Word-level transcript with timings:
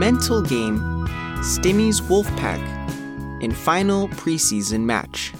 mental 0.00 0.40
game 0.40 0.78
Stymies 1.42 2.00
Wolfpack 2.00 3.42
in 3.42 3.52
final 3.52 4.08
preseason 4.08 4.80
match 4.84 5.30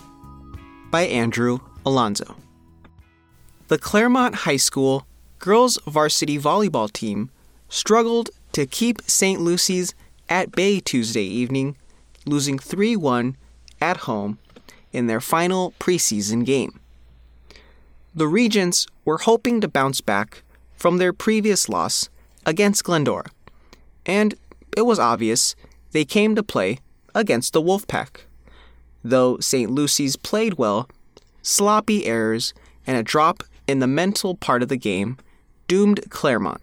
by 0.90 1.04
Andrew 1.04 1.60
Alonzo. 1.86 2.36
The 3.68 3.78
Claremont 3.78 4.34
High 4.34 4.58
School 4.58 5.06
girls 5.38 5.78
varsity 5.86 6.38
volleyball 6.38 6.92
team 6.92 7.30
struggled 7.70 8.28
to 8.52 8.66
keep 8.66 9.00
St. 9.06 9.40
Lucy's 9.40 9.94
at 10.28 10.52
bay 10.52 10.78
Tuesday 10.78 11.24
evening, 11.24 11.74
losing 12.26 12.58
3 12.58 12.96
1 12.96 13.38
at 13.80 13.96
home 14.08 14.38
in 14.92 15.06
their 15.06 15.22
final 15.22 15.72
preseason 15.80 16.44
game. 16.44 16.78
The 18.14 18.28
Regents 18.28 18.86
were 19.06 19.24
hoping 19.24 19.62
to 19.62 19.68
bounce 19.68 20.02
back 20.02 20.42
from 20.76 20.98
their 20.98 21.14
previous 21.14 21.66
loss 21.66 22.10
against 22.44 22.84
Glendora, 22.84 23.30
and 24.04 24.34
it 24.76 24.82
was 24.82 24.98
obvious 24.98 25.54
they 25.92 26.04
came 26.04 26.34
to 26.34 26.42
play 26.42 26.78
against 27.14 27.52
the 27.52 27.62
Wolfpack. 27.62 28.22
Though 29.02 29.38
St. 29.38 29.70
Lucy's 29.70 30.16
played 30.16 30.54
well, 30.54 30.88
sloppy 31.42 32.06
errors 32.06 32.54
and 32.86 32.96
a 32.96 33.02
drop 33.02 33.42
in 33.66 33.78
the 33.78 33.86
mental 33.86 34.34
part 34.34 34.62
of 34.62 34.68
the 34.68 34.76
game 34.76 35.16
doomed 35.68 36.00
Claremont. 36.10 36.60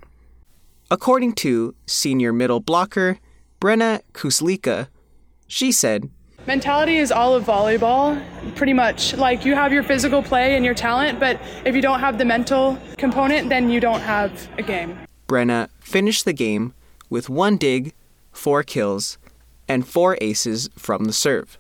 According 0.90 1.34
to 1.34 1.76
senior 1.86 2.32
middle 2.32 2.60
blocker 2.60 3.20
Brenna 3.60 4.02
Kuslika, 4.14 4.88
she 5.48 5.72
said, 5.72 6.10
Mentality 6.46 6.96
is 6.96 7.12
all 7.12 7.36
of 7.36 7.44
volleyball, 7.44 8.24
pretty 8.56 8.72
much. 8.72 9.14
Like 9.16 9.44
you 9.44 9.54
have 9.56 9.74
your 9.74 9.84
physical 9.84 10.24
play 10.24 10.56
and 10.56 10.64
your 10.64 10.74
talent, 10.74 11.20
but 11.20 11.42
if 11.66 11.76
you 11.76 11.82
don't 11.82 12.00
have 12.00 12.18
the 12.18 12.24
mental 12.24 12.78
component, 12.98 13.50
then 13.50 13.70
you 13.70 13.82
don't 13.82 14.00
have 14.00 14.48
a 14.58 14.64
game. 14.64 14.98
Brenna 15.28 15.68
finished 15.82 16.24
the 16.24 16.32
game 16.32 16.74
with 17.10 17.30
one 17.30 17.58
dig, 17.58 17.94
four 18.32 18.64
kills, 18.64 19.18
and 19.68 19.88
four 19.88 20.18
aces 20.22 20.70
from 20.78 21.06
the 21.06 21.14
serve. 21.14 21.58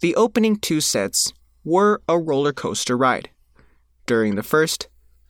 The 0.00 0.14
opening 0.16 0.56
two 0.56 0.80
sets 0.80 1.32
were 1.64 2.00
a 2.08 2.18
roller 2.18 2.52
coaster 2.52 2.96
ride. 2.96 3.30
During 4.06 4.34
the 4.34 4.42
first, 4.42 4.88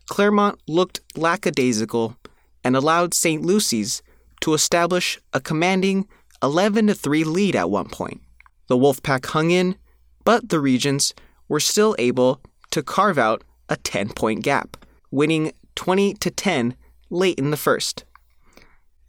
Claremont 0.08 0.60
looked 0.66 1.00
lackadaisical 1.16 2.16
and 2.64 2.76
allowed 2.76 3.14
St. 3.14 3.42
Lucy's 3.42 4.02
to 4.40 4.54
establish 4.54 5.18
a 5.32 5.40
commanding 5.40 6.08
11 6.42 6.92
3 6.92 7.24
lead 7.24 7.56
at 7.56 7.70
one 7.70 7.88
point. 7.88 8.20
The 8.66 8.76
Wolfpack 8.76 9.26
hung 9.26 9.50
in, 9.50 9.76
but 10.24 10.48
the 10.48 10.60
Regents 10.60 11.14
were 11.48 11.60
still 11.60 11.94
able 11.98 12.40
to 12.70 12.82
carve 12.82 13.18
out 13.18 13.44
a 13.68 13.76
10 13.76 14.10
point 14.10 14.42
gap, 14.42 14.76
winning 15.10 15.52
20 15.74 16.14
10 16.14 16.76
late 17.10 17.38
in 17.38 17.50
the 17.50 17.56
first. 17.56 18.04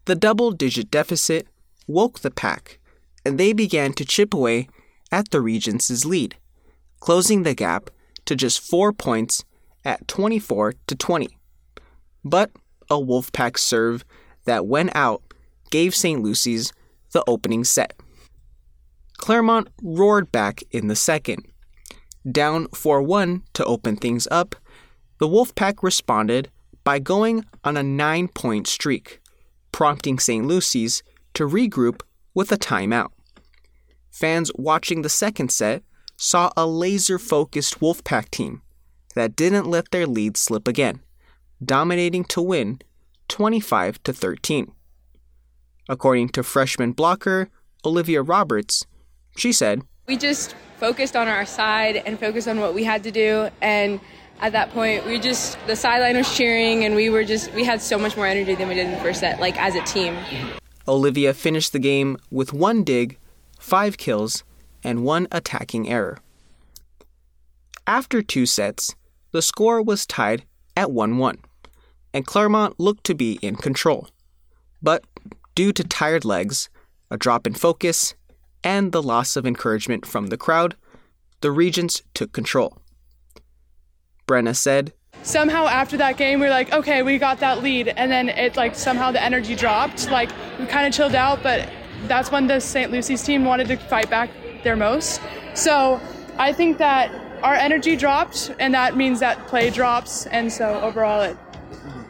The 0.05 0.15
double 0.15 0.51
digit 0.51 0.91
deficit 0.91 1.47
woke 1.87 2.19
the 2.19 2.31
pack, 2.31 2.79
and 3.25 3.39
they 3.39 3.53
began 3.53 3.93
to 3.93 4.05
chip 4.05 4.33
away 4.33 4.67
at 5.11 5.31
the 5.31 5.41
Regents' 5.41 6.05
lead, 6.05 6.35
closing 6.99 7.43
the 7.43 7.55
gap 7.55 7.89
to 8.25 8.35
just 8.35 8.59
four 8.59 8.91
points 8.91 9.43
at 9.85 10.07
24 10.07 10.73
to 10.87 10.95
20. 10.95 11.37
But 12.25 12.51
a 12.89 12.95
Wolfpack 12.95 13.57
serve 13.57 14.03
that 14.45 14.65
went 14.65 14.95
out 14.95 15.21
gave 15.71 15.95
St. 15.95 16.21
Lucy's 16.21 16.73
the 17.11 17.23
opening 17.27 17.63
set. 17.63 17.93
Claremont 19.17 19.69
roared 19.81 20.31
back 20.31 20.63
in 20.71 20.87
the 20.87 20.95
second. 20.95 21.45
Down 22.29 22.67
4 22.69 23.01
1 23.01 23.43
to 23.53 23.65
open 23.65 23.95
things 23.95 24.27
up, 24.31 24.55
the 25.19 25.27
Wolfpack 25.27 25.81
responded 25.81 26.49
by 26.83 26.99
going 26.99 27.45
on 27.63 27.77
a 27.77 27.83
nine 27.83 28.27
point 28.27 28.67
streak, 28.67 29.19
prompting 29.73 30.19
St. 30.19 30.45
Lucy's 30.45 31.03
to 31.33 31.45
regroup 31.45 32.01
with 32.33 32.53
a 32.53 32.57
timeout. 32.57 33.09
Fans 34.09 34.49
watching 34.55 35.01
the 35.01 35.09
second 35.09 35.51
set 35.51 35.83
saw 36.15 36.51
a 36.55 36.65
laser 36.65 37.19
focused 37.19 37.81
Wolfpack 37.81 38.29
team 38.29 38.61
that 39.15 39.35
didn't 39.35 39.65
let 39.65 39.91
their 39.91 40.07
lead 40.07 40.37
slip 40.37 40.67
again, 40.67 41.01
dominating 41.63 42.23
to 42.25 42.41
win 42.41 42.79
25 43.27 44.01
to 44.03 44.13
13. 44.13 44.71
According 45.89 46.29
to 46.29 46.43
freshman 46.43 46.93
blocker 46.93 47.49
Olivia 47.83 48.21
Roberts, 48.21 48.85
she 49.35 49.51
said, 49.51 49.81
We 50.07 50.15
just 50.15 50.55
focused 50.77 51.15
on 51.15 51.27
our 51.27 51.45
side 51.45 51.97
and 52.05 52.19
focused 52.19 52.47
on 52.47 52.59
what 52.59 52.73
we 52.73 52.83
had 52.83 53.03
to 53.03 53.11
do. 53.11 53.49
And 53.61 53.99
at 54.39 54.51
that 54.51 54.71
point, 54.71 55.05
we 55.05 55.19
just, 55.19 55.57
the 55.67 55.75
sideline 55.75 56.17
was 56.17 56.35
cheering 56.35 56.83
and 56.85 56.95
we 56.95 57.09
were 57.09 57.23
just, 57.23 57.51
we 57.53 57.63
had 57.63 57.81
so 57.81 57.97
much 57.97 58.17
more 58.17 58.25
energy 58.25 58.55
than 58.55 58.67
we 58.67 58.75
did 58.75 58.85
in 58.87 58.91
the 58.91 58.99
first 58.99 59.19
set, 59.19 59.39
like 59.39 59.57
as 59.59 59.75
a 59.75 59.81
team. 59.83 60.17
Olivia 60.87 61.33
finished 61.33 61.71
the 61.71 61.79
game 61.79 62.17
with 62.29 62.51
one 62.51 62.83
dig, 62.83 63.17
five 63.59 63.97
kills, 63.97 64.43
and 64.83 65.03
one 65.03 65.27
attacking 65.31 65.89
error. 65.89 66.17
After 67.87 68.21
two 68.21 68.45
sets, 68.45 68.95
the 69.31 69.41
score 69.41 69.81
was 69.81 70.05
tied 70.05 70.43
at 70.75 70.91
1 70.91 71.17
1, 71.17 71.37
and 72.13 72.25
Claremont 72.25 72.79
looked 72.79 73.03
to 73.05 73.15
be 73.15 73.39
in 73.41 73.55
control. 73.55 74.07
But 74.81 75.05
due 75.55 75.71
to 75.73 75.83
tired 75.83 76.25
legs, 76.25 76.69
a 77.09 77.17
drop 77.17 77.47
in 77.47 77.53
focus, 77.53 78.15
and 78.63 78.91
the 78.91 79.03
loss 79.03 79.35
of 79.35 79.45
encouragement 79.45 80.05
from 80.05 80.27
the 80.27 80.37
crowd, 80.37 80.75
the 81.41 81.51
Regents 81.51 82.01
took 82.13 82.31
control. 82.31 82.77
Brenna 84.27 84.55
said, 84.55 84.93
Somehow 85.23 85.67
after 85.67 85.95
that 85.97 86.17
game, 86.17 86.39
we 86.39 86.47
were 86.47 86.51
like, 86.51 86.73
okay, 86.73 87.01
we 87.01 87.17
got 87.17 87.39
that 87.39 87.63
lead, 87.63 87.87
and 87.87 88.11
then 88.11 88.27
it 88.27 88.57
like 88.57 88.75
somehow 88.75 89.11
the 89.11 89.23
energy 89.23 89.55
dropped. 89.55 90.09
Like 90.11 90.29
we 90.59 90.65
kind 90.65 90.85
of 90.85 90.93
chilled 90.93 91.15
out, 91.15 91.41
but 91.41 91.69
that's 92.07 92.29
when 92.29 92.47
the 92.47 92.59
St. 92.59 92.91
Lucy's 92.91 93.23
team 93.23 93.45
wanted 93.45 93.67
to 93.67 93.77
fight 93.77 94.09
back 94.09 94.29
their 94.63 94.75
most. 94.75 95.21
So 95.53 96.01
I 96.37 96.51
think 96.51 96.77
that 96.79 97.11
our 97.41 97.53
energy 97.53 97.95
dropped, 97.95 98.53
and 98.59 98.73
that 98.73 98.97
means 98.97 99.19
that 99.21 99.47
play 99.47 99.69
drops, 99.69 100.25
and 100.27 100.51
so 100.51 100.79
overall 100.81 101.21
it 101.21 101.37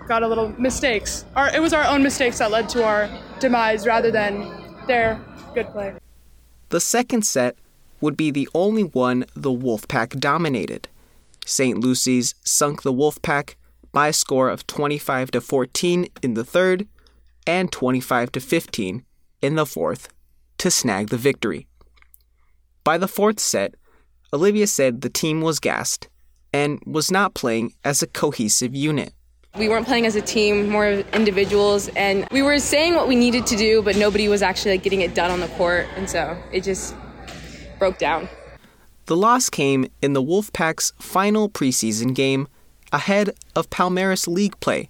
got 0.08 0.24
a 0.24 0.28
little 0.28 0.50
mistakes. 0.60 1.26
Our, 1.36 1.54
it 1.54 1.62
was 1.62 1.74
our 1.74 1.84
own 1.86 2.04
mistakes 2.04 2.40
that 2.40 2.52
led 2.52 2.70
to 2.70 2.84
our 2.84 3.10
demise 3.40 3.86
rather 3.86 4.12
than 4.12 4.52
their 4.88 5.24
good 5.54 5.68
play. 5.70 5.94
The 6.70 6.80
second 6.80 7.26
set 7.26 7.58
would 8.02 8.18
be 8.18 8.32
the 8.32 8.50
only 8.54 8.84
one 8.84 9.26
the 9.36 9.52
Wolfpack 9.52 10.20
dominated. 10.20 10.88
St. 11.46 11.80
Lucy's 11.80 12.36
sunk 12.44 12.84
the 12.84 12.94
Wolfpack 12.94 13.56
by 13.92 14.08
a 14.10 14.14
score 14.14 14.50
of 14.50 14.66
25 14.68 15.32
to 15.32 15.42
14 15.42 16.08
in 16.22 16.34
the 16.34 16.44
third 16.44 16.88
and 17.46 17.72
25 17.72 18.32
to 18.32 18.40
15 18.40 19.04
in 19.42 19.56
the 19.56 19.66
fourth 19.66 20.10
to 20.58 20.72
snag 20.72 21.10
the 21.10 21.18
victory. 21.18 21.68
By 22.84 22.98
the 22.98 23.08
fourth 23.08 23.40
set, 23.40 23.76
Olivia 24.34 24.68
said 24.68 25.02
the 25.02 25.10
team 25.10 25.42
was 25.42 25.60
gassed 25.60 26.10
and 26.54 26.82
was 26.86 27.12
not 27.12 27.34
playing 27.34 27.74
as 27.84 28.02
a 28.02 28.08
cohesive 28.08 28.76
unit. 28.76 29.14
We 29.58 29.70
weren't 29.70 29.86
playing 29.86 30.08
as 30.08 30.16
a 30.16 30.22
team, 30.22 30.68
more 30.68 30.88
individuals, 30.88 31.88
and 31.90 32.28
we 32.32 32.42
were 32.42 32.58
saying 32.58 32.96
what 32.96 33.08
we 33.08 33.16
needed 33.16 33.46
to 33.48 33.56
do, 33.56 33.84
but 33.84 33.96
nobody 33.96 34.28
was 34.28 34.42
actually 34.42 34.72
like, 34.72 34.84
getting 34.84 35.02
it 35.02 35.14
done 35.14 35.30
on 35.30 35.42
the 35.42 35.48
court, 35.50 35.86
and 35.96 36.10
so 36.10 36.36
it 36.52 36.64
just 36.64 36.96
broke 37.78 38.00
down. 38.00 38.28
The 39.06 39.18
loss 39.18 39.50
came 39.50 39.88
in 40.02 40.14
the 40.14 40.24
Wolfpack's 40.24 40.94
final 40.98 41.50
preseason 41.50 42.16
game 42.16 42.48
ahead 42.94 43.32
of 43.54 43.70
Palomares 43.70 44.28
League 44.28 44.58
play, 44.62 44.90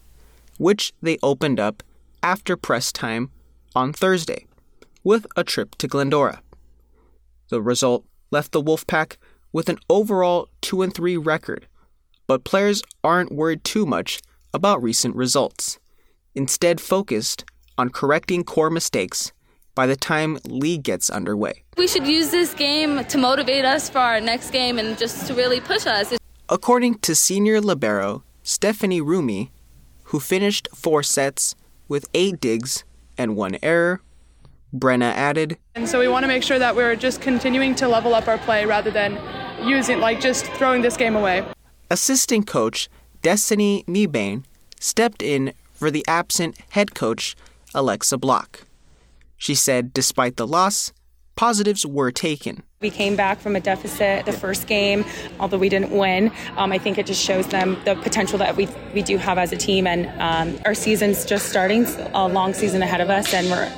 which 0.60 0.94
they 1.02 1.18
opened 1.24 1.60
up 1.60 1.82
after 2.22 2.56
press 2.56 2.92
time 2.92 3.32
on 3.76 3.92
Thursday 3.92 4.46
with 5.04 5.26
a 5.36 5.44
trip 5.44 5.76
to 5.76 5.88
Glendora. 5.88 6.42
The 7.50 7.62
result 7.62 8.06
left 8.30 8.52
the 8.52 8.62
Wolfpack 8.62 9.18
with 9.52 9.68
an 9.68 9.80
overall 9.90 10.48
2 10.62 10.84
and 10.84 10.94
3 10.94 11.18
record, 11.18 11.68
but 12.28 12.44
players 12.44 12.84
aren't 13.04 13.32
worried 13.32 13.64
too 13.64 13.86
much 13.86 14.22
about 14.54 14.84
recent 14.84 15.16
results, 15.16 15.80
instead, 16.36 16.80
focused 16.80 17.46
on 17.80 17.90
correcting 17.90 18.44
core 18.44 18.70
mistakes 18.70 19.32
by 19.76 19.88
the 19.88 19.96
time 19.96 20.38
league 20.46 20.84
gets 20.84 21.10
underway. 21.10 21.64
We 21.78 21.88
should 21.88 22.08
use 22.08 22.30
this 22.32 22.54
game 22.54 23.04
to 23.06 23.18
motivate 23.18 23.66
us 23.66 23.90
for 23.90 24.00
our 24.00 24.22
next 24.22 24.52
game 24.52 24.78
and 24.80 24.98
just 24.98 25.28
to 25.28 25.34
really 25.34 25.60
push 25.60 25.86
us. 25.88 26.14
According 26.50 27.00
to 27.00 27.16
senior 27.16 27.62
libero 27.62 28.24
Stephanie 28.44 29.02
Rumi, 29.02 29.52
who 30.06 30.20
finished 30.20 30.68
four 30.76 31.02
sets 31.02 31.56
with 31.88 32.06
eight 32.14 32.40
digs 32.40 32.84
and 33.18 33.36
one 33.36 33.58
error, 33.64 34.02
Brenna 34.74 35.12
added, 35.14 35.58
And 35.76 35.88
so 35.88 36.00
we 36.00 36.08
want 36.08 36.24
to 36.24 36.28
make 36.28 36.44
sure 36.44 36.58
that 36.60 36.76
we're 36.76 36.96
just 36.96 37.22
continuing 37.22 37.76
to 37.76 37.88
level 37.88 38.14
up 38.16 38.28
our 38.28 38.40
play 38.40 38.66
rather 38.66 38.90
than 38.90 39.20
using, 39.68 40.00
like, 40.00 40.20
just 40.20 40.46
throwing 40.46 40.82
this 40.82 40.98
game 40.98 41.16
away. 41.16 41.46
Assistant 41.92 42.48
coach 42.48 42.90
Destiny 43.22 43.84
Mebane 43.88 44.44
stepped 44.80 45.22
in 45.22 45.54
for 45.74 45.92
the 45.92 46.04
absent 46.08 46.58
head 46.72 46.94
coach 46.96 47.36
Alexa 47.74 48.18
Block. 48.18 48.66
She 49.44 49.56
said 49.56 49.92
despite 49.94 50.38
the 50.38 50.48
loss, 50.48 50.94
positives 51.36 51.86
were 51.86 52.14
taken. 52.14 52.64
We 52.80 52.90
came 52.90 53.18
back 53.18 53.42
from 53.42 53.58
a 53.58 53.60
deficit 53.60 54.26
the 54.26 54.32
first 54.32 54.68
game, 54.68 55.04
although 55.38 55.58
we 55.58 55.68
didn't 55.68 55.92
win. 55.92 56.32
Um, 56.56 56.72
I 56.72 56.78
think 56.78 56.98
it 56.98 57.06
just 57.06 57.22
shows 57.22 57.46
them 57.48 57.78
the 57.84 57.96
potential 57.96 58.38
that 58.38 58.56
we 58.56 58.70
we 58.94 59.02
do 59.02 59.18
have 59.18 59.38
as 59.38 59.52
a 59.52 59.58
team, 59.58 59.86
and 59.86 60.08
um, 60.22 60.58
our 60.64 60.74
season's 60.74 61.26
just 61.26 61.50
starting, 61.50 61.86
a 62.14 62.26
long 62.26 62.54
season 62.54 62.82
ahead 62.82 63.02
of 63.02 63.10
us, 63.10 63.34
and 63.34 63.50
we're 63.50 63.70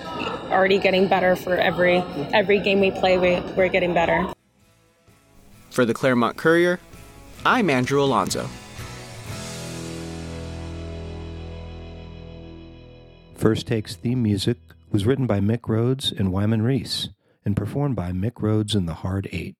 already 0.52 0.78
getting 0.78 1.08
better 1.08 1.36
for 1.36 1.58
every 1.58 1.98
every 2.32 2.60
game 2.60 2.80
we 2.80 2.92
play. 2.92 3.18
We, 3.18 3.40
we're 3.56 3.70
getting 3.70 3.96
better. 3.96 4.32
For 5.72 5.84
the 5.84 5.96
Claremont 5.96 6.38
Courier, 6.38 6.80
I'm 7.44 7.72
Andrew 7.72 8.04
Alonzo. 8.04 8.48
First 13.36 13.68
Takes 13.68 13.96
theme 13.96 14.24
music 14.24 14.58
was 14.92 15.06
written 15.06 15.28
by 15.28 15.42
Mick 15.42 15.68
Rhodes 15.68 16.12
and 16.12 16.32
Wyman 16.32 16.62
Reese 16.62 17.10
and 17.44 17.56
performed 17.56 17.96
by 17.96 18.12
Mick 18.12 18.42
Rhodes 18.42 18.74
and 18.74 18.88
the 18.88 18.94
Hard 18.96 19.28
Eight. 19.34 19.56